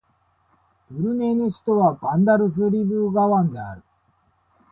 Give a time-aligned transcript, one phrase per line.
[0.89, 3.83] ブルネイの首都はバンダルスリブガワンである